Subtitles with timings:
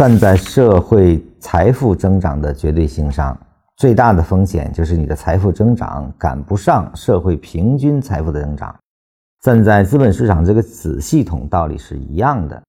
[0.00, 3.38] 站在社会财富增长的绝对性上，
[3.76, 8.74] 最大的风险就是你的财富增长赶不上社会平均财富的增长。
[9.42, 12.62] 站在资本市场这个子系统，道理是一样的。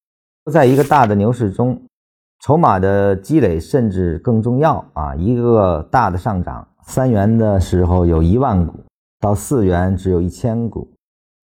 [0.51, 1.81] 在一个大的牛市中，
[2.41, 5.15] 筹码的积累甚至更重要啊！
[5.15, 8.83] 一个大的上涨，三元的时候有一万股，
[9.21, 10.85] 到四元只有一千股，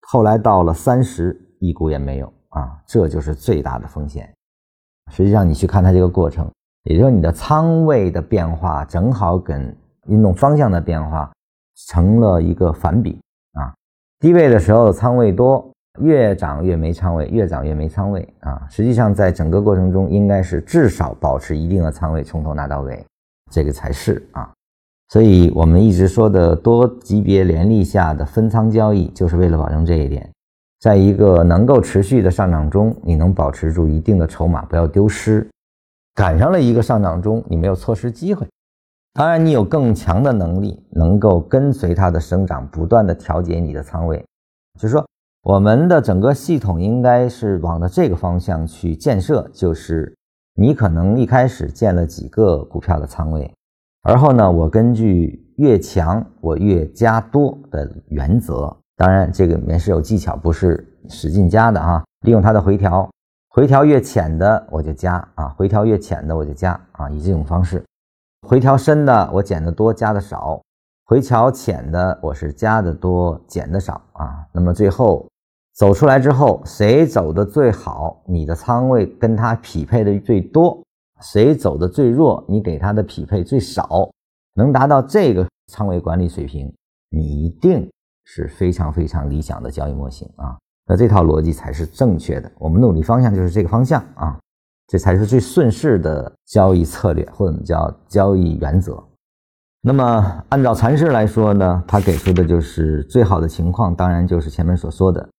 [0.02, 2.76] 后来到了三十，一股也没有啊！
[2.86, 4.30] 这就是最大的风险。
[5.10, 6.50] 实际上，你去看它这个过程，
[6.84, 9.76] 也就是你的仓位的变化，正好跟
[10.08, 11.32] 运动方向的变化
[11.88, 13.20] 成了一个反比
[13.54, 13.74] 啊。
[14.20, 18.62] 低位的时候仓位多，越涨越没仓位，越涨越没仓位啊。
[18.70, 23.06] 实际上，在整个过程中，应该是至少保持一定的仓位，从头拿到尾，
[23.52, 24.52] 这个才是啊。
[25.10, 30.30] 所以我们一直说的多级别联立下的分仓交易，就是为了保证这一点。
[30.80, 35.48] 在一个能够持续的上涨中，你能保持住一定的筹码，不要丢失。
[36.14, 38.48] 赶上了一个上涨中，你没有错失机会。
[39.14, 44.24] 当然，你有更强的能力，能够跟随它的生长，不断的调节你的仓位。
[44.80, 45.04] 就是说，
[45.42, 49.50] 我们的整个系统应该是往的这个方向去建设。
[49.52, 50.16] 就是
[50.54, 53.52] 你可能一开始建了几个股票的仓位，
[54.04, 58.78] 而后呢，我根据越强我越加多的原则。
[58.98, 62.04] 当然，这个里面是有技巧，不是使劲加的啊。
[62.26, 63.08] 利用它的回调，
[63.50, 67.84] 回调越浅的我就加啊，回调越浅的我就加啊，以这种方式。
[68.48, 70.60] 回调深的我减的多，加的少；
[71.06, 74.48] 回调浅的我是加的多，减的少啊。
[74.52, 75.28] 那么最后
[75.76, 80.82] 走出来之后，谁走的最好，你的仓位跟它匹配的最多；
[81.22, 84.10] 谁走的最弱，你给它的匹配最少。
[84.56, 86.74] 能达到这个仓位管理水平，
[87.12, 87.88] 你一定。
[88.30, 92.52] 是非常非常理想的交易模型啊，那这套逻辑才是正确的。
[92.60, 94.38] 我们努力方向就是这个方向啊，
[94.88, 99.02] 这才是最顺势的交易策略，或者叫交易原则。
[99.82, 105.30] 那么按照禅师来说呢，他给出的就是最好的情况，当然就是前面所说的，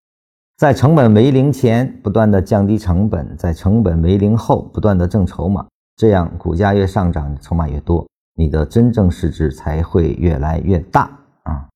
[0.56, 5.66] 在成本为零前不断的降低成本，在成本为零后不断的挣筹码，
[5.97, 11.10] 这样股价越上涨，筹码越多，你的真正市值才会越来越大
[11.43, 11.69] 啊。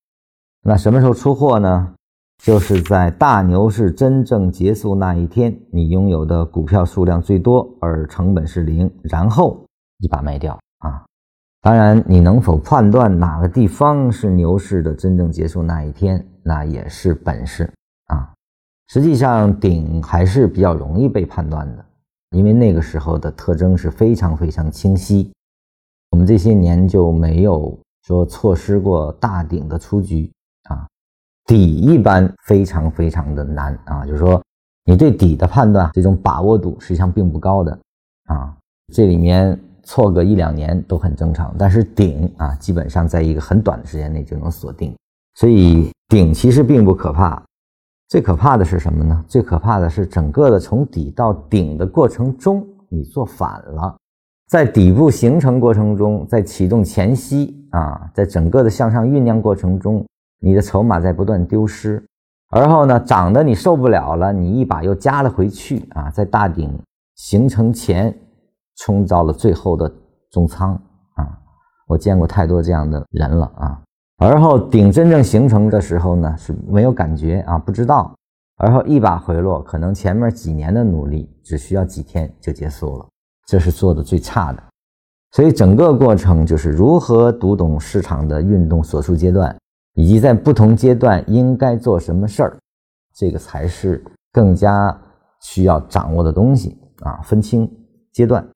[0.65, 1.93] 那什么时候出货呢？
[2.41, 9.61] 就是在大牛市真正结束那一天，你拥有的股票数量最多，而成本是零，然后
[9.99, 11.03] 一把卖掉啊！
[11.61, 17.69] 当然，你能否判断哪个地方是牛市的真正结束那一天，那也是本事
[18.07, 18.33] 啊。
[18.87, 21.85] 实际上，顶还是比较容易被判断的，
[22.31, 25.29] 因为那个时候的特征是非常非常清晰。
[26.11, 30.31] 我们这些年就没有说错失过大顶的出局。
[31.45, 34.41] 底一般非常非常的难啊，就是说
[34.85, 37.77] 你对底的判断这种把握度实际上并不高的
[38.25, 38.55] 啊，
[38.93, 41.53] 这里面错个一两年都很正常。
[41.57, 44.95] 但是顶啊，基本上在一个很短的时间内就能锁定，
[45.35, 47.41] 所以顶其实并不可怕。
[48.07, 49.25] 最可怕的是什么呢？
[49.27, 53.97] 最可怕的是整个的从底到顶的过程中你做反了，
[54.49, 60.05] 在底部形成过程中，在启动前夕啊，在整个的向上酝酿过程中。
[60.43, 62.05] 你的筹码在不断丢失，
[62.49, 66.77] 而后呢，涨的你受不了了，你一把又加了回去啊，在大顶
[67.15, 68.13] 形成前
[68.75, 69.89] 冲到了最后的
[70.29, 70.73] 中仓
[71.15, 71.39] 啊，
[71.87, 73.81] 我见过太多这样的人了啊，
[74.17, 78.13] 而后顶真正形成的时候呢，是没有感觉啊，不知道，
[78.57, 83.05] 而后一把回落，可能前面几年的努力只需要几天就结束了，
[83.47, 84.61] 这是做的最差的，
[85.31, 89.55] 所以整个过程就是如何读懂市场的运动所处阶段。
[89.93, 92.57] 以及在不同阶段应该做什么事儿，
[93.13, 94.95] 这个才是更加
[95.41, 97.21] 需要掌握的东西啊！
[97.23, 97.69] 分清
[98.11, 98.47] 阶段。